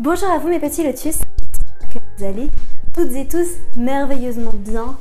[0.00, 1.20] Bonjour à vous mes petits lotus,
[1.92, 2.50] que vous allez
[2.92, 4.96] toutes et tous merveilleusement bien.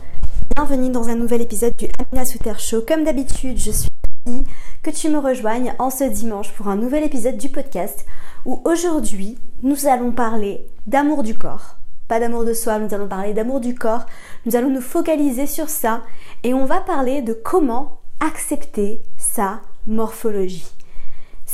[0.55, 2.83] Bienvenue dans un nouvel épisode du Amina Souter Show.
[2.87, 3.89] Comme d'habitude, je suis
[4.23, 4.43] ravie
[4.83, 8.05] que tu me rejoignes en ce dimanche pour un nouvel épisode du podcast
[8.45, 11.77] où aujourd'hui nous allons parler d'amour du corps.
[12.07, 14.05] Pas d'amour de soi, nous allons parler d'amour du corps.
[14.45, 16.03] Nous allons nous focaliser sur ça
[16.43, 20.71] et on va parler de comment accepter sa morphologie.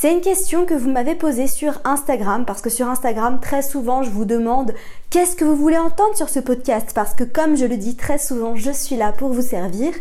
[0.02, 4.02] C'est une question que vous m'avez posée sur Instagram parce que sur Instagram, très souvent,
[4.02, 4.74] je vous demande
[5.10, 6.92] qu'est-ce que vous voulez entendre sur ce podcast?
[6.96, 9.92] Parce que comme je le dis très souvent, je suis là pour vous servir.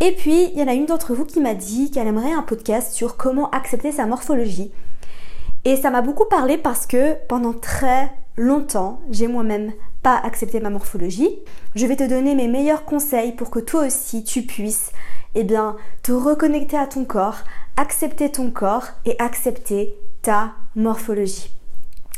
[0.00, 2.42] Et puis, il y en a une d'entre vous qui m'a dit qu'elle aimerait un
[2.42, 4.70] podcast sur comment accepter sa morphologie.
[5.64, 10.68] Et ça m'a beaucoup parlé parce que pendant très longtemps, j'ai moi-même pas accepté ma
[10.68, 11.38] morphologie.
[11.74, 14.92] Je vais te donner mes meilleurs conseils pour que toi aussi tu puisses
[15.34, 17.38] eh bien, te reconnecter à ton corps,
[17.76, 21.50] accepter ton corps et accepter ta morphologie.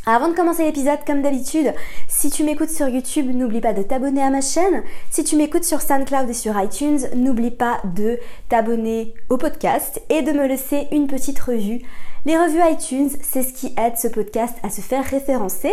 [0.07, 1.73] Avant de commencer l'épisode, comme d'habitude,
[2.09, 4.83] si tu m'écoutes sur YouTube, n'oublie pas de t'abonner à ma chaîne.
[5.11, 8.19] Si tu m'écoutes sur SoundCloud et sur iTunes, n'oublie pas de
[8.51, 11.81] t'abonner au podcast et de me laisser une petite revue.
[12.27, 15.73] Les revues iTunes, c'est ce qui aide ce podcast à se faire référencer.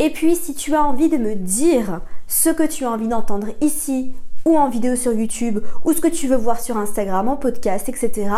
[0.00, 3.48] Et puis, si tu as envie de me dire ce que tu as envie d'entendre
[3.60, 4.12] ici
[4.48, 7.88] ou en vidéo sur YouTube ou ce que tu veux voir sur Instagram, en podcast,
[7.88, 8.30] etc.,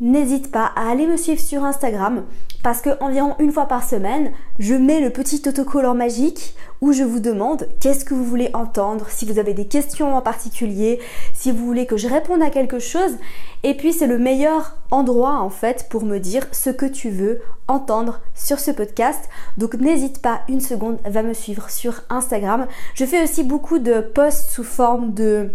[0.00, 2.24] n'hésite pas à aller me suivre sur Instagram
[2.62, 7.02] parce que environ une fois par semaine, je mets le petit autocollant magique où je
[7.02, 11.00] vous demande qu'est-ce que vous voulez entendre, si vous avez des questions en particulier,
[11.32, 13.16] si vous voulez que je réponde à quelque chose.
[13.62, 17.40] Et puis c'est le meilleur endroit en fait pour me dire ce que tu veux
[17.68, 19.28] entendre sur ce podcast.
[19.56, 22.66] Donc n'hésite pas une seconde, va me suivre sur Instagram.
[22.94, 25.50] Je fais aussi beaucoup de posts sous forme de...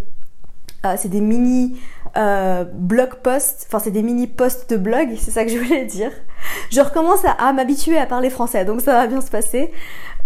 [0.86, 1.80] Euh, c'est des mini
[2.18, 5.86] euh, blog posts, enfin c'est des mini posts de blog, c'est ça que je voulais
[5.86, 6.12] dire.
[6.70, 9.72] Je recommence à, m'habituer à parler français, donc ça va bien se passer.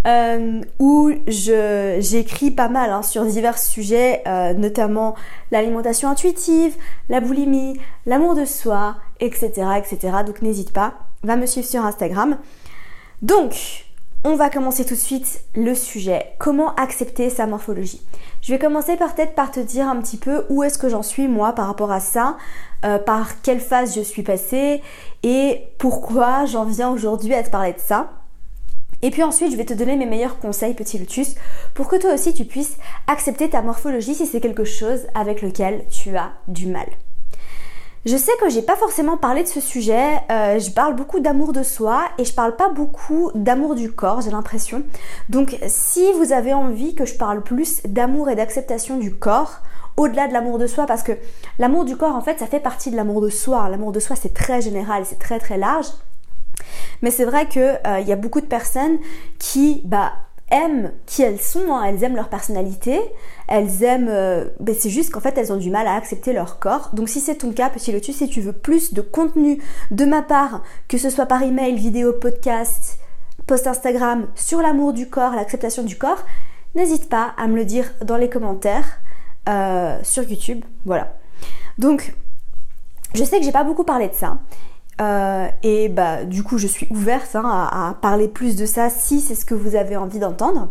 [0.08, 4.24] Euh, où j'écris pas mal hein, sur divers sujets,
[4.56, 5.16] notamment
[5.52, 6.75] l'alimentation intuitive,
[7.09, 10.18] la boulimie, l'amour de soi, etc., etc.
[10.25, 10.94] Donc n'hésite pas,
[11.24, 12.38] va me suivre sur Instagram.
[13.22, 13.89] Donc,
[14.25, 16.34] on va commencer tout de suite le sujet.
[16.40, 18.02] Comment accepter sa morphologie?
[18.41, 21.28] Je vais commencer peut-être par te dire un petit peu où est-ce que j'en suis
[21.28, 22.38] moi par rapport à ça,
[22.84, 24.81] euh, par quelle phase je suis passée
[25.24, 28.12] et pourquoi j'en viens aujourd'hui à te parler de ça.
[29.02, 31.36] Et puis ensuite, je vais te donner mes meilleurs conseils, petit lotus,
[31.74, 32.75] pour que toi aussi tu puisses
[33.07, 36.88] accepter ta morphologie si c'est quelque chose avec lequel tu as du mal.
[38.06, 41.52] Je sais que j'ai pas forcément parlé de ce sujet, euh, je parle beaucoup d'amour
[41.52, 44.84] de soi et je parle pas beaucoup d'amour du corps, j'ai l'impression.
[45.28, 49.60] Donc si vous avez envie que je parle plus d'amour et d'acceptation du corps,
[49.98, 51.12] au-delà de l'amour de soi, parce que
[51.58, 53.68] l'amour du corps en fait ça fait partie de l'amour de soi.
[53.68, 55.88] L'amour de soi c'est très général, c'est très très large.
[57.02, 58.98] Mais c'est vrai qu'il euh, y a beaucoup de personnes
[59.40, 60.14] qui bah,
[60.52, 61.84] aiment qui elles sont, hein.
[61.86, 63.00] elles aiment leur personnalité,
[63.48, 66.60] elles aiment, euh, ben c'est juste qu'en fait elles ont du mal à accepter leur
[66.60, 66.90] corps.
[66.94, 69.62] Donc si c'est ton cas, petit lotus, si tu veux plus de contenu
[69.92, 73.00] de ma part, que ce soit par email, vidéo, podcast,
[73.48, 76.24] post Instagram sur l'amour du corps, l'acceptation du corps,
[76.76, 79.00] n'hésite pas à me le dire dans les commentaires
[79.48, 80.64] euh, sur YouTube.
[80.86, 81.14] Voilà.
[81.78, 82.14] Donc
[83.14, 84.38] je sais que j'ai pas beaucoup parlé de ça.
[85.02, 89.22] Euh, et bah du coup je suis ouverte hein, à, parler plus de ça si
[89.22, 90.70] c'est ce que vous avez envie d'entendre.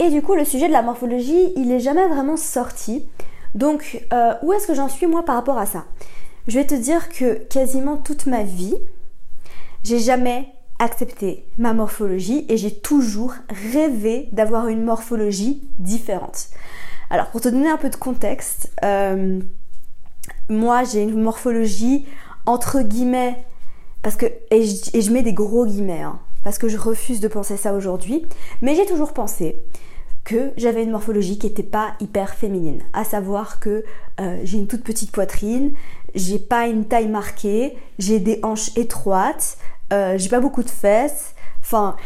[0.00, 3.06] Et du coup le sujet de la morphologie il est jamais vraiment sorti.
[3.54, 5.84] Donc euh, où est-ce que j'en suis moi par rapport à ça?
[6.48, 8.76] Je vais te dire que quasiment toute ma vie
[9.84, 10.48] j'ai jamais
[10.80, 13.34] accepté ma morphologie et j'ai toujours
[13.72, 16.48] rêvé d'avoir une morphologie différente.
[17.10, 19.40] Alors pour te donner un peu de contexte, euh,
[20.48, 22.06] moi j'ai une morphologie
[22.46, 23.44] entre guillemets,
[24.02, 27.56] parce que, et je, mets des gros guillemets, hein, parce que je refuse de penser
[27.56, 28.26] ça aujourd'hui,
[28.60, 29.56] mais j'ai toujours pensé
[30.24, 33.84] que j'avais une morphologie qui n'était pas hyper féminine, à savoir que
[34.20, 35.72] euh, j'ai une toute petite poitrine,
[36.14, 39.58] j'ai pas une taille marquée, j'ai des hanches étroites,
[39.92, 41.96] euh, j'ai pas beaucoup de fesses, enfin,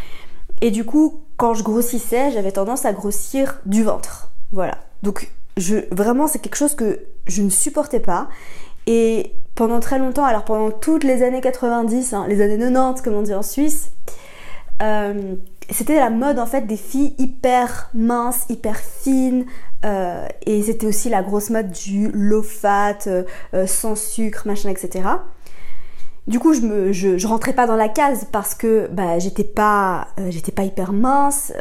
[0.60, 4.78] et du coup, quand je grossissais, j'avais tendance à grossir du ventre, voilà.
[5.02, 8.28] Donc, je, vraiment, c'est quelque chose que je ne supportais pas,
[8.86, 13.14] et pendant très longtemps, alors pendant toutes les années 90, hein, les années 90 comme
[13.14, 13.90] on dit en Suisse,
[14.80, 15.34] euh,
[15.68, 19.46] c'était la mode en fait des filles hyper minces, hyper fines,
[19.84, 23.24] euh, et c'était aussi la grosse mode du low fat, euh,
[23.66, 25.08] sans sucre, machin, etc.
[26.28, 30.06] Du coup, je me, je, rentrais pas dans la case parce que bah, j'étais pas,
[30.54, 31.52] pas hyper mince,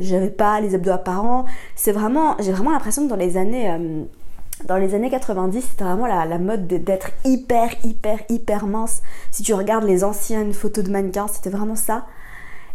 [0.00, 1.44] j'avais pas les abdos apparents.
[1.76, 3.68] C'est vraiment, j'ai vraiment l'impression que dans les années
[4.66, 9.02] dans les années 90, c'était vraiment la, mode d'être hyper, hyper, hyper mince.
[9.30, 12.06] Si tu regardes les anciennes photos de mannequins, c'était vraiment ça.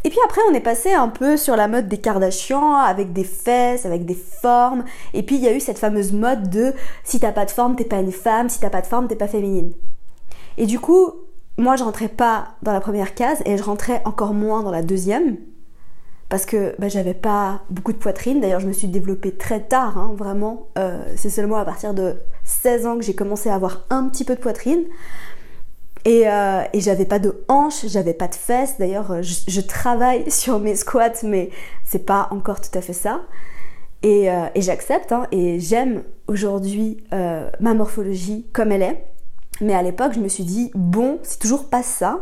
[0.04, 3.24] Et puis après, on est passé un peu sur la mode des Kardashians, avec des
[3.24, 4.84] fesses, avec des formes.
[5.14, 6.74] Et puis il y a eu cette fameuse mode de
[7.04, 9.16] si t'as pas de forme, t'es pas une femme, si t'as pas de forme, t'es
[9.16, 9.72] pas féminine.
[10.58, 11.12] Et du coup,
[11.58, 14.84] moi je rentrais pas dans la première case et je rentrais encore moins dans la
[14.84, 15.38] deuxième
[16.30, 18.42] parce que bah, j'avais pas beaucoup de poitrine.
[18.42, 20.68] D'ailleurs, je me suis développée très tard, hein, vraiment.
[20.78, 24.26] Euh, c'est seulement à partir de 16 ans que j'ai commencé à avoir un petit
[24.26, 24.84] peu de poitrine.
[26.06, 28.78] Et, euh, j'avais pas de hanches, j'avais pas de fesses.
[28.78, 31.50] D'ailleurs, je, travaille sur mes squats, mais
[31.86, 33.22] c'est pas encore tout à fait ça.
[34.04, 39.06] Et, euh, et j'accepte, hein, et j'aime aujourd'hui ma morphologie comme elle est.
[39.62, 42.20] Mais à l'époque, je me suis dit, bon, c'est toujours pas ça.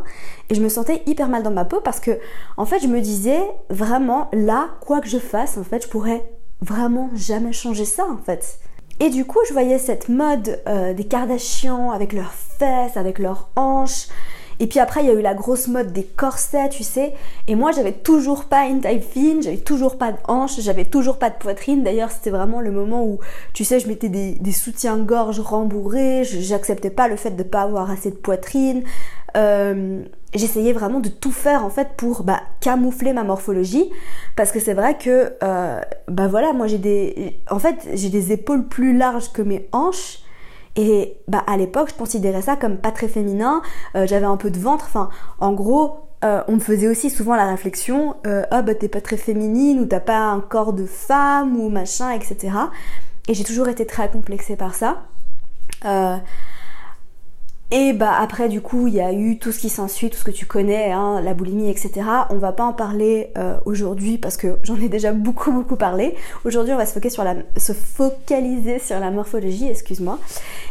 [0.48, 2.18] Et je me sentais hyper mal dans ma peau parce que,
[2.56, 3.40] en fait, je me disais,
[3.70, 6.26] vraiment, là, quoi que je fasse, en fait, je pourrais
[6.60, 8.58] vraiment jamais changer ça, en fait.
[8.98, 13.50] Et du coup, je voyais cette mode euh, des Kardashians avec leurs fesses, avec leurs
[13.56, 14.08] hanches,
[14.58, 17.12] et puis après, il y a eu la grosse mode des corsets, tu sais.
[17.46, 21.18] Et moi, j'avais toujours pas une taille fine, j'avais toujours pas de hanches, j'avais toujours
[21.18, 21.82] pas de poitrine.
[21.82, 23.18] D'ailleurs, c'était vraiment le moment où,
[23.52, 28.10] tu sais, je mettais des, soutiens-gorge rembourrés, j'acceptais pas le fait de pas avoir assez
[28.10, 28.82] de poitrine.
[29.36, 30.02] Euh,
[30.34, 33.90] j'essayais vraiment de tout faire en fait pour bah, camoufler ma morphologie
[34.34, 38.32] parce que c'est vrai que euh, bah voilà moi j'ai des en fait j'ai des
[38.32, 40.20] épaules plus larges que mes hanches
[40.76, 43.62] et bah, à l'époque, je considérais ça comme pas très féminin.
[43.94, 44.84] Euh, j'avais un peu de ventre.
[44.86, 45.08] Enfin,
[45.40, 49.00] en gros, euh, on me faisait aussi souvent la réflexion euh, Ah, bah, t'es pas
[49.00, 52.52] très féminine, ou t'as pas un corps de femme, ou machin, etc.
[53.28, 55.02] Et j'ai toujours été très complexée par ça.
[57.72, 60.24] Et bah après du coup il y a eu tout ce qui s'ensuit, tout ce
[60.24, 62.02] que tu connais, hein, la boulimie, etc.
[62.30, 66.14] On va pas en parler euh, aujourd'hui parce que j'en ai déjà beaucoup beaucoup parlé.
[66.44, 70.20] Aujourd'hui on va se focaliser sur la, morphologie, excuse-moi.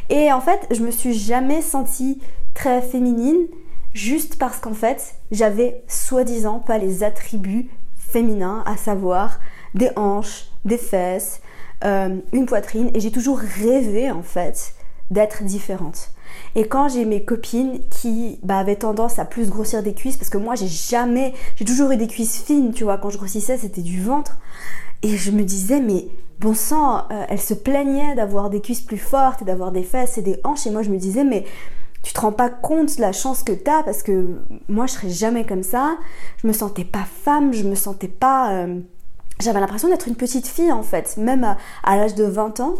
[0.09, 2.21] Et en fait je me suis jamais sentie
[2.53, 3.45] très féminine
[3.93, 9.41] juste parce qu'en fait j'avais soi-disant pas les attributs féminins, à savoir
[9.73, 11.41] des hanches, des fesses,
[11.83, 12.89] euh, une poitrine.
[12.93, 14.75] Et j'ai toujours rêvé en fait
[15.11, 16.14] d'être différente.
[16.55, 20.29] Et quand j'ai mes copines qui bah, avaient tendance à plus grossir des cuisses, parce
[20.29, 23.57] que moi j'ai jamais, j'ai toujours eu des cuisses fines, tu vois, quand je grossissais
[23.57, 24.37] c'était du ventre.
[25.03, 26.07] Et je me disais, mais
[26.39, 30.17] bon sang, euh, elles se plaignaient d'avoir des cuisses plus fortes et d'avoir des fesses
[30.17, 30.65] et des hanches.
[30.65, 31.43] Et moi je me disais, mais
[32.03, 34.93] tu te rends pas compte de la chance que tu as parce que moi je
[34.93, 35.97] serais jamais comme ça.
[36.37, 38.53] Je me sentais pas femme, je me sentais pas.
[38.53, 38.79] Euh,
[39.41, 42.75] j'avais l'impression d'être une petite fille en fait, même à, à l'âge de 20 ans.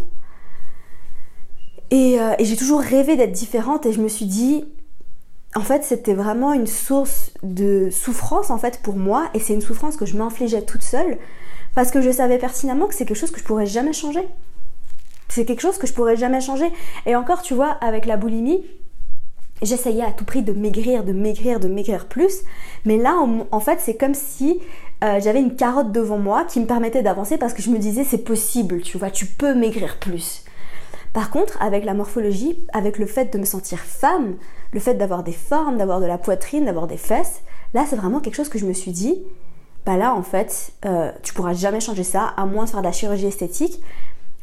[1.93, 4.65] Euh, et, j'ai toujours rêvé d'être différente et je me suis dit,
[5.55, 9.61] en fait, c'était vraiment une source de souffrance en fait pour moi et c'est une
[9.61, 11.17] souffrance que je m'infligeais toute seule
[11.75, 14.27] parce que je savais pertinemment que c'est quelque chose que je pourrais jamais changer.
[15.29, 16.71] C'est quelque chose que je pourrais jamais changer.
[17.05, 18.63] Et encore, tu vois, avec la boulimie,
[19.61, 22.41] j'essayais à tout prix de maigrir, de maigrir, de maigrir plus.
[22.85, 23.17] Mais là,
[23.51, 24.59] en fait, c'est comme si
[25.03, 28.03] euh, j'avais une carotte devant moi qui me permettait d'avancer parce que je me disais
[28.03, 30.43] c'est possible, tu vois, tu peux maigrir plus.
[31.15, 34.35] Par contre, avec la morphologie, avec le fait de me sentir femme,
[34.73, 37.39] le fait d'avoir des formes, d'avoir de la poitrine, d'avoir des fesses,
[37.73, 39.23] là c'est vraiment quelque chose que je me suis dit,
[39.85, 42.85] bah là en fait, euh, tu pourras jamais changer ça, à moins de faire de
[42.85, 43.81] la chirurgie esthétique.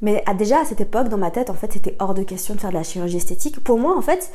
[0.01, 2.61] Mais déjà à cette époque, dans ma tête, en fait, c'était hors de question de
[2.61, 3.63] faire de la chirurgie esthétique.
[3.63, 4.33] Pour moi, en fait,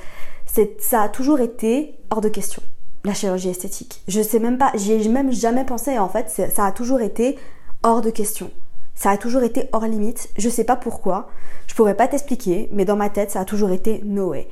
[0.80, 2.62] ça a toujours été hors de question,
[3.04, 4.04] la chirurgie esthétique.
[4.08, 7.40] Je sais même pas, j'y ai même jamais pensé, en fait, ça a toujours été
[7.82, 8.52] hors de question.
[8.98, 10.30] Ça a toujours été hors limite.
[10.38, 11.30] Je sais pas pourquoi.
[11.68, 14.48] Je pourrais pas t'expliquer, mais dans ma tête, ça a toujours été no way.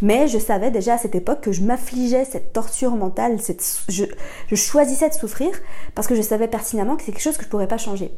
[0.00, 4.04] Mais je savais déjà à cette époque que je m'affligeais cette torture mentale, cette, je,
[4.54, 5.50] choisissais de souffrir
[5.96, 8.12] parce que je savais pertinemment que c'est quelque chose que je pourrais pas changer.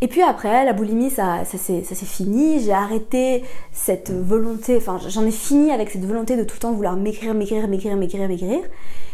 [0.00, 2.60] Et puis après, la boulimie, ça, ça s'est fini.
[2.60, 6.72] J'ai arrêté cette volonté, enfin, j'en ai fini avec cette volonté de tout le temps
[6.72, 8.60] vouloir maigrir, maigrir, maigrir, maigrir, maigrir.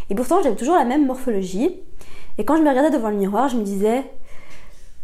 [0.08, 1.76] Et pourtant, j'avais toujours la même morphologie.
[2.38, 4.04] Et quand je me regardais devant le miroir, je me disais,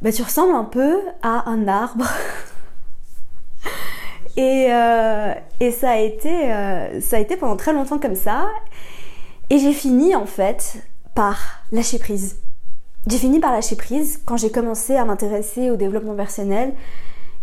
[0.05, 2.05] bah, tu ressembles un peu à un arbre.
[4.37, 8.51] et, euh, et ça, a été, euh, ça a été pendant très longtemps comme ça.
[9.49, 10.77] Et j'ai fini en fait
[11.15, 12.37] par lâcher prise.
[13.07, 16.75] J'ai fini par lâcher prise quand j'ai commencé à m'intéresser au développement personnel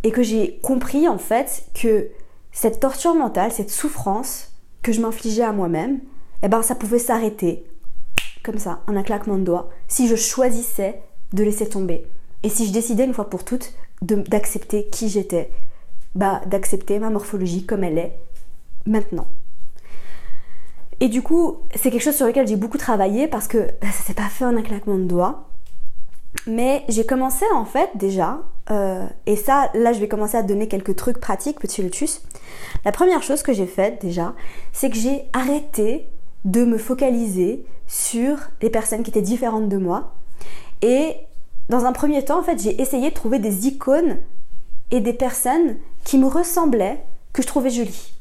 [0.04, 2.10] et que j'ai compris en fait que
[2.52, 4.52] cette torture mentale, cette souffrance
[4.84, 6.00] que je m'infligeais à moi-même,
[6.44, 7.66] eh ben ça pouvait s'arrêter
[8.44, 11.02] comme ça, en un claquement de doigts, si je choisissais
[11.34, 12.08] de laisser tomber.
[12.44, 15.52] Et si je décidais une fois pour toutes d'accepter qui j'étais,
[16.16, 18.18] bah d'accepter ma morphologie comme elle est
[18.86, 19.28] maintenant.
[21.00, 24.04] Et du coup, c'est quelque chose sur lequel j'ai beaucoup travaillé parce que bah, ça
[24.04, 25.48] s'est pas fait en un claquement de doigts.
[26.48, 30.68] Mais j'ai commencé en fait déjà, euh, et ça, là je vais commencer à donner
[30.68, 32.22] quelques trucs pratiques, petit lotus.
[32.86, 34.34] La première chose que j'ai faite déjà,
[34.72, 36.08] c'est que j'ai arrêté
[36.46, 40.14] de me focaliser sur les personnes qui étaient différentes de moi.
[40.82, 41.16] Et
[41.72, 44.18] dans un premier temps, en fait, j'ai essayé de trouver des icônes
[44.92, 47.02] et des personnes qui me ressemblaient,
[47.32, 48.14] que je trouvais jolies.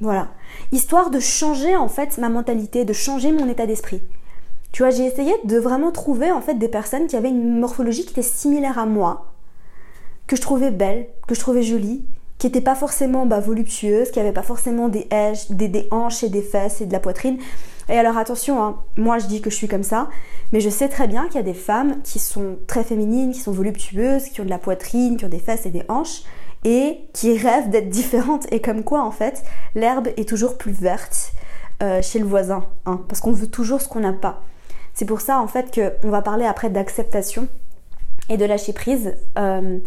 [0.00, 0.28] Voilà.
[0.70, 4.02] Histoire de changer en fait ma mentalité, de changer mon état d'esprit.
[4.70, 8.04] Tu vois, j'ai essayé de vraiment trouver en fait des personnes qui avaient une morphologie
[8.04, 9.32] qui était similaire à moi,
[10.28, 12.04] que je trouvais belle, que je trouvais jolie,
[12.38, 15.08] qui n'étaient pas forcément bah, voluptueuses, qui n'avaient pas forcément des,
[15.50, 17.38] des, hanches et des fesses et de la poitrine.
[17.88, 20.08] Et alors attention, hein, moi je dis que je suis comme ça,
[20.52, 23.40] mais je sais très bien qu'il y a des femmes qui sont très féminines, qui
[23.40, 26.22] sont voluptueuses, qui ont de la poitrine, qui ont des fesses et des hanches,
[26.64, 28.50] et qui rêvent d'être différentes.
[28.52, 31.32] Et comme quoi, en fait, l'herbe est toujours plus verte
[31.82, 34.42] euh, chez le voisin, hein, parce qu'on veut toujours ce qu'on n'a pas.
[34.94, 37.48] C'est pour ça, en fait, qu'on va parler après d'acceptation
[38.28, 39.14] et de lâcher prise.
[39.38, 39.78] Euh,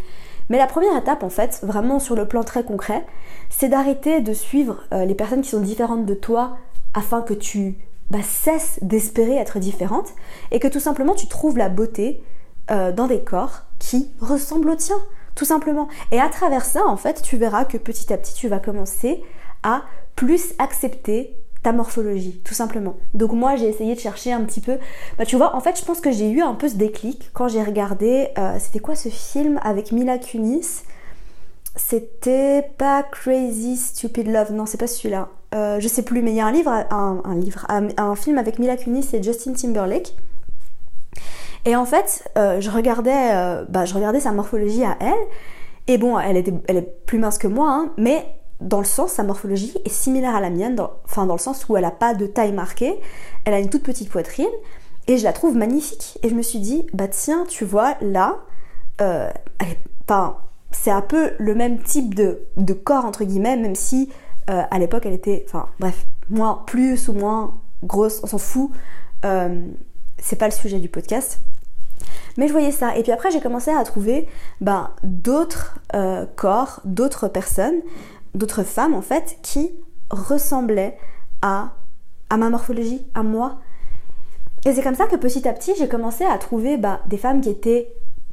[0.49, 3.05] mais la première étape, en fait, vraiment sur le plan très concret,
[3.49, 6.57] c'est d'arrêter de suivre euh, les personnes qui sont différentes de toi
[6.93, 7.75] afin que tu
[8.09, 10.13] bah, cesses d'espérer être différente
[10.51, 12.21] et que tout simplement tu trouves la beauté
[12.69, 14.97] dans des corps qui ressemblent au tien
[15.37, 15.87] tout simplement.
[16.11, 19.23] Et à travers ça, en fait, tu verras que petit à petit, tu vas commencer
[19.63, 19.83] à
[20.15, 22.97] plus accepter ta morphologie, tout simplement.
[23.13, 24.77] Donc moi, j'ai essayé de chercher un petit peu.
[25.17, 27.47] Bah, tu vois, en fait, je pense que j'ai eu un peu ce déclic quand
[27.47, 28.29] j'ai regardé.
[28.37, 30.83] Euh, c'était quoi ce film avec Mila Kunis?
[31.75, 34.51] C'était pas Crazy Stupid Love.
[34.53, 35.29] Non, c'est pas celui-là.
[35.55, 39.07] Euh, je sais plus, mais il y a un livre, un, film avec Mila Kunis
[39.13, 40.15] et Justin Timberlake.
[41.65, 45.13] Et en fait, euh, je, regardais, euh, bah, je regardais sa morphologie à elle.
[45.87, 48.25] Et bon, elle, était, elle est plus mince que moi, hein, mais
[48.59, 51.67] dans le sens, sa morphologie est similaire à la mienne, dans, enfin dans le sens
[51.69, 52.99] où elle n'a pas de taille marquée,
[53.45, 54.47] elle a une toute petite poitrine,
[55.07, 56.17] et je la trouve magnifique.
[56.23, 58.37] Et je me suis dit, bah tiens, tu vois, là,
[59.01, 59.29] euh,
[60.71, 62.39] c'est un peu le même type de,
[62.73, 64.09] corps, entre guillemets, même si
[64.47, 68.71] à l'époque elle était, enfin bref, moins, plus ou moins grosse, on s'en fout,
[69.21, 71.39] c'est pas le sujet du podcast.
[72.37, 72.95] Mais je voyais ça.
[72.95, 74.27] Et puis après, j'ai commencé à trouver
[74.61, 77.81] ben, d'autres euh, corps, d'autres personnes,
[78.35, 79.71] d'autres femmes en fait, qui
[80.11, 80.97] ressemblaient
[81.41, 81.71] à,
[82.29, 83.57] à ma morphologie, à moi.
[84.65, 87.41] Et c'est comme ça que petit à petit, j'ai commencé à trouver bah, des femmes
[87.41, 87.55] qui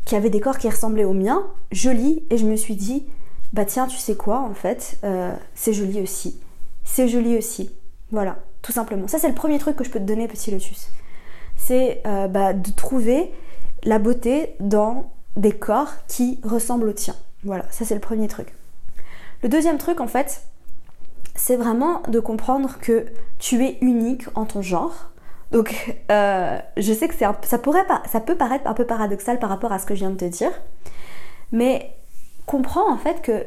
[0.05, 3.07] qui avaient des corps qui ressemblaient aux miens, jolies, et je me suis dit,
[3.55, 6.41] bah tiens, tu sais quoi, en fait, euh, c'est joli aussi.
[6.83, 7.71] C'est joli aussi.
[8.11, 9.07] Voilà, tout simplement.
[9.07, 10.89] Ça, c'est le premier truc que je peux te donner, petit lotus.
[11.57, 13.33] C'est euh, bah, de trouver
[13.85, 17.15] la beauté dans des corps qui ressemblent au tien.
[17.45, 18.53] Voilà, ça c'est le premier truc.
[19.45, 20.43] Le deuxième truc en fait,
[21.37, 23.07] c'est vraiment de comprendre que
[23.39, 25.11] tu es unique en ton genre.
[25.53, 29.79] Donc euh, je sais que ça, ça peut paraître un peu paradoxal par rapport à
[29.79, 30.51] ce que je viens de te dire,
[31.53, 31.95] mais
[32.47, 33.47] comprends en fait que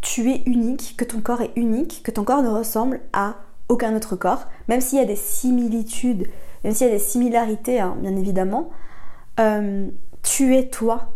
[0.00, 3.36] tu es unique, que ton corps est unique, que ton corps ne ressemble à
[3.68, 6.28] aucun autre corps, même s'il y a des similitudes,
[6.62, 8.70] même s'il y a des similarités, hein, bien évidemment,
[9.40, 9.88] euh,
[10.22, 11.12] tu es toi.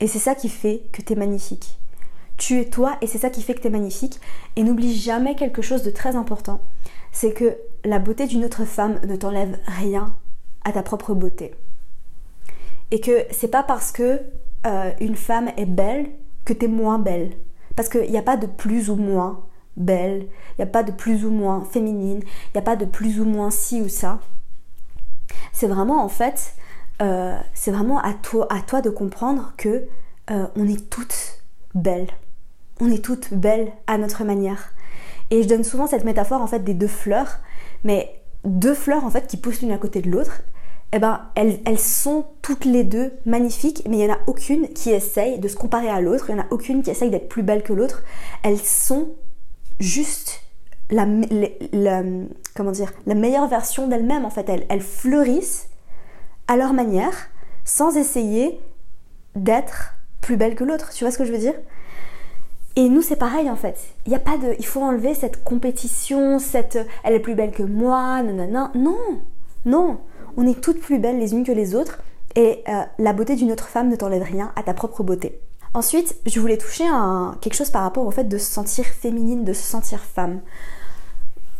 [0.00, 1.78] Et c'est ça qui fait que tu es magnifique.
[2.38, 4.18] Tu es toi et c'est ça qui fait que tu es magnifique.
[4.56, 6.60] Et n'oublie jamais quelque chose de très important.
[7.12, 10.14] C'est que la beauté d'une autre femme ne t'enlève rien
[10.64, 11.54] à ta propre beauté.
[12.90, 14.22] Et que c'est pas parce que
[14.66, 16.10] euh, une femme est belle
[16.44, 17.32] que tu es moins belle.
[17.76, 19.44] Parce qu'il n'y a pas de plus ou moins
[19.76, 22.84] belle, il n'y a pas de plus ou moins féminine, il n'y a pas de
[22.84, 24.18] plus ou moins ci ou ça.
[25.52, 26.54] C'est vraiment en fait
[27.00, 29.86] euh, c'est vraiment à toi, à toi de comprendre que
[30.30, 31.42] euh, on est toutes
[31.74, 32.10] belles.
[32.80, 34.72] On est toutes belles à notre manière.
[35.30, 37.38] Et je donne souvent cette métaphore en fait des deux fleurs,
[37.84, 40.42] mais deux fleurs en fait qui poussent l'une à côté de l'autre.
[40.92, 44.90] Eh ben, elles, sont toutes les deux magnifiques, mais il n'y en a aucune qui
[44.90, 47.44] essaye de se comparer à l'autre, il n'y en a aucune qui essaye d'être plus
[47.44, 48.02] belle que l'autre.
[48.42, 49.10] Elles sont
[49.78, 50.42] juste
[50.90, 51.06] la,
[52.56, 54.50] comment dire, la meilleure version d'elles-mêmes en fait.
[54.68, 55.68] Elles, fleurissent
[56.48, 57.28] à leur manière,
[57.64, 58.58] sans essayer
[59.36, 60.90] d'être plus belle que l'autre.
[60.92, 61.54] Tu vois ce que je veux dire?
[62.74, 63.78] Et nous, c'est pareil en fait.
[64.06, 64.56] Il y a pas de.
[64.58, 66.78] Il faut enlever cette compétition, cette.
[67.04, 68.96] Elle est plus belle que moi, non, Non,
[69.64, 70.00] non.
[70.40, 71.98] On est toutes plus belles les unes que les autres.
[72.34, 75.38] Et euh, la beauté d'une autre femme ne t'enlève rien à ta propre beauté.
[75.74, 79.44] Ensuite, je voulais toucher à quelque chose par rapport au fait de se sentir féminine,
[79.44, 80.40] de se sentir femme.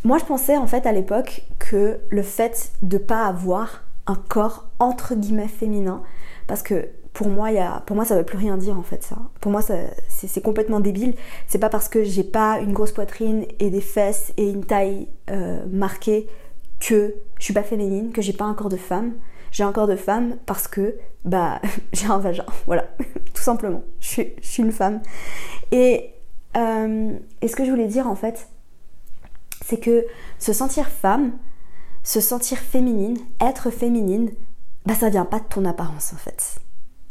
[0.02, 4.64] Moi, je pensais en fait à l'époque que le fait de pas avoir un corps
[4.78, 6.02] entre guillemets féminin,
[6.46, 9.16] parce que pour moi, y a, pour veut plus rien dire en fait ça.
[9.42, 11.16] Pour moi, c'est complètement débile.
[11.48, 15.06] C'est pas parce que j'ai pas une grosse poitrine et des fesses et une taille
[15.28, 16.28] euh, marquée
[16.80, 19.14] que je suis pas féminine, que j'ai pas un corps de femme.
[19.52, 21.60] J'ai un corps de femme parce que bah
[21.92, 22.84] j'ai un vagin, voilà,
[23.34, 23.82] tout simplement.
[24.00, 25.00] Je suis, une femme.
[25.70, 26.14] Et,
[26.56, 28.48] euh, et ce que je voulais dire en fait,
[29.64, 30.06] c'est que
[30.38, 31.32] se sentir femme,
[32.02, 34.30] se sentir féminine, être féminine,
[34.86, 36.56] bah ça vient pas de ton apparence en fait.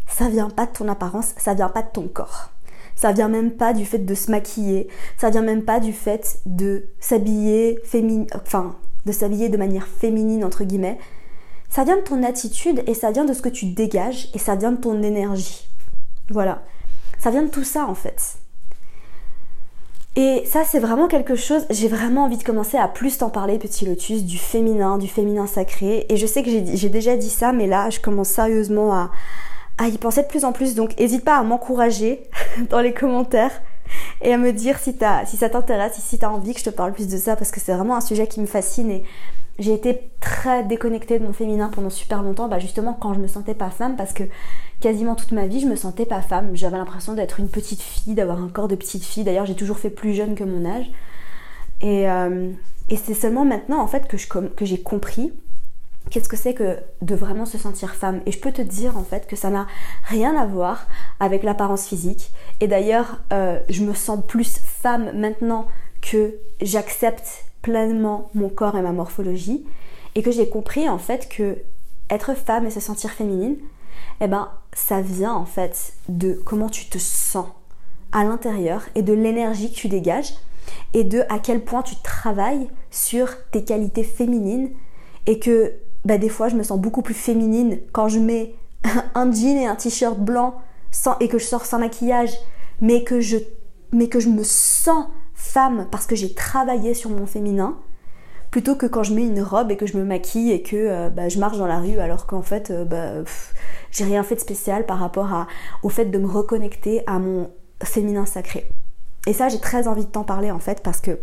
[0.07, 2.49] Ça vient pas de ton apparence, ça vient pas de ton corps.
[2.95, 6.41] Ça vient même pas du fait de se maquiller, ça vient même pas du fait
[6.45, 10.97] de s'habiller féminine, enfin, de s'habiller de manière féminine entre guillemets.
[11.69, 14.55] Ça vient de ton attitude et ça vient de ce que tu dégages et ça
[14.55, 15.67] vient de ton énergie.
[16.29, 16.63] Voilà.
[17.19, 18.39] Ça vient de tout ça en fait.
[20.15, 23.57] Et ça, c'est vraiment quelque chose, j'ai vraiment envie de commencer à plus t'en parler,
[23.57, 26.05] petit lotus, du féminin, du féminin sacré.
[26.09, 29.11] Et je sais que j'ai déjà dit ça, mais là, je commence sérieusement à,
[29.77, 30.75] à y penser de plus en plus.
[30.75, 32.23] Donc, n'hésite pas à m'encourager
[32.69, 33.61] dans les commentaires
[34.21, 36.93] et à me dire si, ça t'intéresse, si tu as envie que je te parle
[36.93, 39.03] plus de ça, parce que c'est vraiment un sujet qui me fascine et
[39.57, 43.27] j'ai été très déconnectée de mon féminin pendant super longtemps, bah justement quand je me
[43.27, 44.23] sentais pas femme, parce que
[44.79, 46.51] quasiment toute ma vie je me sentais pas femme.
[46.53, 49.25] J'avais l'impression d'être une petite fille, d'avoir un corps de petite fille.
[49.25, 50.89] D'ailleurs j'ai toujours fait plus jeune que mon âge.
[51.81, 52.51] Et, euh,
[52.89, 55.33] et c'est seulement maintenant en fait que j'ai compris
[56.09, 58.21] qu'est-ce que c'est que de vraiment se sentir femme?
[58.25, 59.67] Et je peux te dire en fait que ça n'a
[60.05, 60.87] rien à voir
[61.19, 62.31] avec l'apparence physique.
[62.59, 65.67] Et d'ailleurs, euh, je me sens plus femme maintenant
[66.01, 69.65] que j'accepte pleinement mon corps et ma morphologie.
[70.15, 71.57] Et que j'ai compris en fait que
[72.09, 73.57] être femme et se sentir féminine,
[74.21, 77.45] eh ben ça vient en fait de comment tu te sens
[78.11, 80.33] à l'intérieur et de l'énergie que tu dégages
[80.93, 84.71] et de à quel point tu travailles sur tes qualités féminines
[85.27, 85.73] et que
[86.09, 88.55] bah, des fois je me sens beaucoup plus féminine quand je mets
[89.13, 90.55] un jean et un t-shirt blanc
[90.89, 92.31] sans, et que je sors sans maquillage,
[92.81, 93.37] mais que je,
[93.93, 95.05] me sens
[95.35, 97.77] femme parce que j'ai travaillé sur mon féminin,
[98.49, 101.09] plutôt que quand je mets une robe et que je me maquille et que euh,
[101.11, 103.23] bah, je marche dans la rue alors qu'en fait euh, bah,
[103.91, 105.45] j'ai rien fait de spécial par rapport
[105.83, 107.51] au fait de me reconnecter à mon
[107.83, 108.67] féminin sacré.
[109.27, 111.19] Et ça j'ai très envie de t'en parler en fait parce que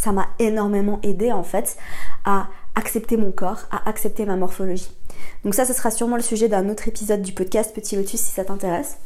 [0.00, 1.76] ça m'a énormément aidé en fait
[2.24, 4.96] à accepter mon corps, à accepter ma morphologie.
[5.44, 8.32] Donc ça, ce sera sûrement le sujet d'un autre épisode du podcast Petit Lotus si
[8.32, 8.96] ça t'intéresse.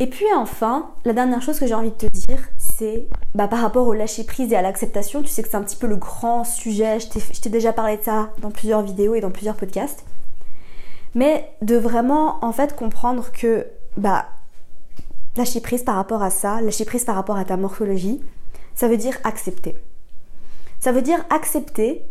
[0.00, 3.60] Et puis enfin, la dernière chose que j'ai envie de te dire, c'est bah, par
[3.60, 5.22] rapport au lâcher prise et à l'acceptation.
[5.22, 6.98] Tu sais que c'est un petit peu le grand sujet.
[6.98, 10.04] Je t'ai déjà parlé de ça dans plusieurs vidéos et dans plusieurs podcasts.
[11.14, 14.26] Mais de vraiment en fait comprendre que bah
[15.36, 18.20] lâcher prise par rapport à ça, lâcher prise par rapport à ta morphologie,
[18.74, 19.76] ça veut dire accepter.
[20.82, 22.02] Ça veut dire accepter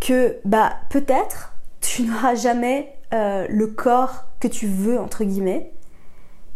[0.00, 5.72] que bah peut-être tu n'auras jamais euh, le corps que tu veux entre guillemets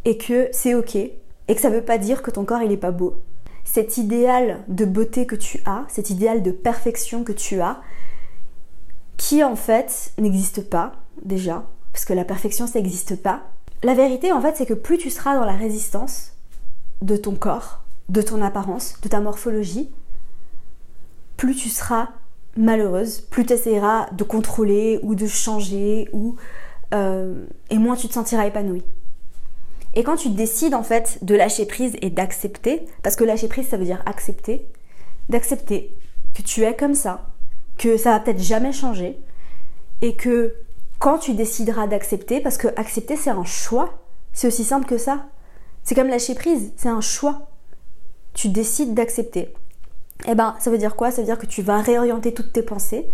[0.04, 1.14] et que c'est ok et
[1.48, 3.22] que ça veut pas dire que ton corps il est pas beau.
[3.64, 7.80] Cet idéal de beauté que tu as, cet idéal de perfection que tu as,
[9.16, 13.44] qui en fait n'existe pas déjà, parce que la perfection ça n'existe pas.
[13.82, 16.34] La vérité en fait c'est que plus tu seras dans la résistance
[17.00, 19.88] de ton corps, de ton apparence, de ta morphologie,
[21.42, 22.10] plus tu seras
[22.56, 26.36] malheureuse, plus tu essaieras de contrôler ou de changer, ou,
[26.94, 28.84] euh, et moins tu te sentiras épanouie.
[29.94, 33.66] Et quand tu décides en fait de lâcher prise et d'accepter, parce que lâcher prise
[33.66, 34.68] ça veut dire accepter,
[35.30, 35.92] d'accepter
[36.32, 37.26] que tu es comme ça,
[37.76, 39.18] que ça va peut-être jamais changer,
[40.00, 40.54] et que
[41.00, 43.98] quand tu décideras d'accepter, parce que accepter c'est un choix,
[44.32, 45.26] c'est aussi simple que ça.
[45.82, 47.48] C'est comme lâcher prise, c'est un choix.
[48.32, 49.52] Tu décides d'accepter
[50.26, 51.10] eh ben ça veut dire quoi?
[51.10, 53.08] Ça veut dire que tu vas réorienter toutes tes pensées.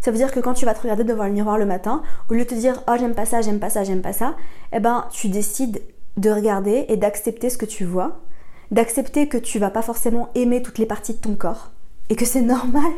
[0.00, 2.34] Ça veut dire que quand tu vas te regarder devant le miroir le matin, au
[2.34, 4.34] lieu de te dire oh j'aime pas ça, j'aime pas ça, j'aime pas ça,
[4.72, 5.82] eh ben tu décides
[6.16, 8.20] de regarder et d'accepter ce que tu vois,
[8.70, 11.70] d'accepter que tu vas pas forcément aimer toutes les parties de ton corps
[12.10, 12.90] et que c'est normal.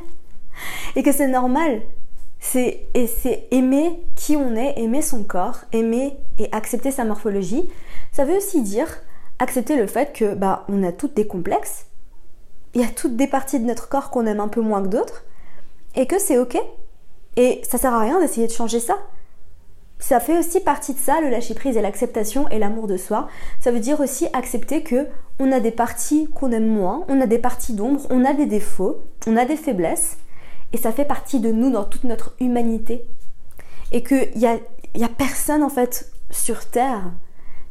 [0.97, 1.83] Et que c'est normal.
[2.41, 7.69] C'est et c'est aimer qui on est, aimer son corps, aimer et accepter sa morphologie.
[8.13, 8.89] Ça veut aussi dire
[9.39, 11.87] accepter le fait que bah on a toutes des complexes
[12.75, 14.89] il y a toutes des parties de notre corps qu'on aime un peu moins que
[14.89, 15.25] d'autres,
[15.95, 16.59] et que c'est ok.
[17.37, 18.97] Et ça sert à rien d'essayer de changer ça.
[19.99, 23.29] Ça fait aussi partie de ça, le lâcher prise et l'acceptation et l'amour de soi.
[23.61, 25.07] Ça veut dire aussi accepter que
[25.39, 28.47] on a des parties qu'on aime moins, on a des parties d'ombre, on a des
[28.47, 30.19] défauts, on a des faiblesses,
[30.73, 33.05] et ça fait partie de nous dans toute notre humanité.
[33.93, 34.59] Et qu'il n'y a,
[34.95, 37.13] y a personne en fait sur Terre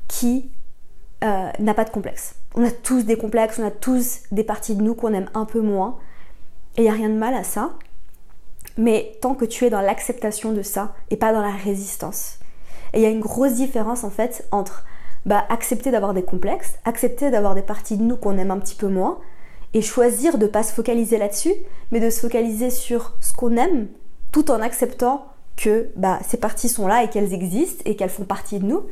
[0.07, 0.49] qui
[1.23, 2.35] euh, n'a pas de complexe.
[2.55, 5.45] On a tous des complexes, on a tous des parties de nous qu'on aime un
[5.45, 5.97] peu moins.
[6.77, 7.71] Et il n'y a rien de mal à ça.
[8.77, 12.39] Mais tant que tu es dans l'acceptation de ça et pas dans la résistance.
[12.93, 14.83] Et il y a une grosse différence en fait entre
[15.25, 18.75] bah, accepter d'avoir des complexes, accepter d'avoir des parties de nous qu'on aime un petit
[18.75, 19.19] peu moins,
[19.73, 21.53] et choisir de ne pas se focaliser là-dessus,
[21.91, 23.87] mais de se focaliser sur ce qu'on aime,
[24.31, 28.25] tout en acceptant que bah, ces parties sont là et qu'elles existent et qu'elles font
[28.25, 28.83] partie de nous.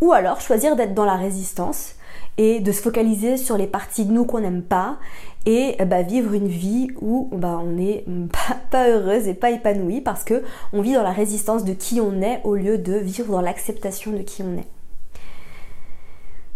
[0.00, 1.94] Ou alors choisir d'être dans la résistance
[2.38, 4.98] et de se focaliser sur les parties de nous qu'on n'aime pas
[5.44, 10.00] et bah, vivre une vie où bah, on n'est pas, pas, heureuse et pas épanouie
[10.00, 13.32] parce que on vit dans la résistance de qui on est au lieu de vivre
[13.32, 14.66] dans l'acceptation de qui on est.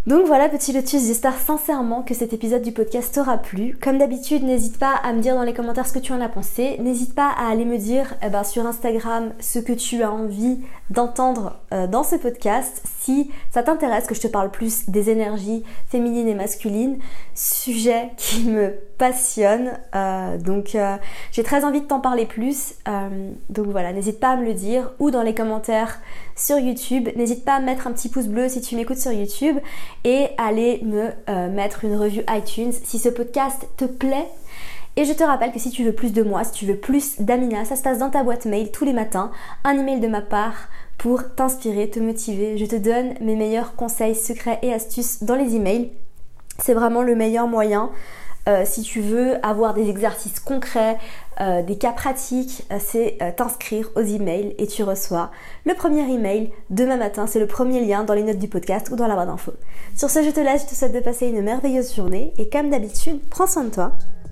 [0.05, 3.79] Donc voilà petit lotus, j'espère sincèrement que cet épisode du podcast t'aura plu.
[3.81, 6.29] Comme d'habitude, n'hésite pas à me dire dans les commentaires ce que tu en as
[6.29, 6.77] pensé.
[6.81, 10.59] N'hésite pas à aller me dire eh ben, sur Instagram ce que tu as envie
[10.91, 12.83] d'entendre euh, dans ce podcast.
[13.05, 16.99] Si ça t'intéresse que je te parle plus des énergies féminines et masculines,
[17.35, 19.73] sujet qui me passionne.
[19.95, 20.97] Euh, donc euh,
[21.33, 22.75] j'ai très envie de t'en parler plus.
[23.51, 25.99] donc voilà, n'hésite pas à me le dire ou dans les commentaires
[26.37, 27.09] sur YouTube.
[27.17, 29.59] N'hésite pas à mettre un petit pouce bleu si tu m'écoutes sur YouTube
[30.05, 34.29] et aller me euh, mettre une review iTunes si ce podcast te plaît.
[34.97, 37.21] Et je te rappelle que si tu veux plus de moi, si tu veux plus
[37.21, 39.31] d'Amina, ça se passe dans ta boîte mail tous les matins,
[39.65, 42.59] un email de ma part pour t'inspirer, te motiver.
[42.59, 45.91] Je te donne mes meilleurs conseils, secrets et astuces dans les emails.
[46.59, 47.91] C'est vraiment le meilleur moyen
[48.49, 50.99] euh, si tu veux avoir des exercices concrets,
[51.41, 55.31] euh, des cas pratiques, euh, c'est t'inscrire aux emails et tu reçois
[55.65, 57.27] le premier email demain matin.
[57.27, 59.55] C'est le premier lien dans les notes du podcast ou dans la barre d'infos.
[59.97, 60.63] Sur ce, je te laisse.
[60.63, 63.93] Je te souhaite de passer une merveilleuse journée et comme d'habitude, prends soin de toi.